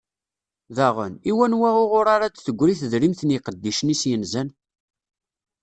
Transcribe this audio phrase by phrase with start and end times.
[0.75, 4.49] Daɣen, i wanwa uɣur ara d-teggri tedrimt n yiqeddicen-is yenzan?